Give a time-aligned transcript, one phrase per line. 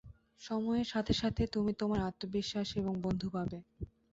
[0.41, 3.57] সময়ের সাথে সাথে তুমি তোমার আত্মবিশ্বাস এবং বন্ধু পাবে।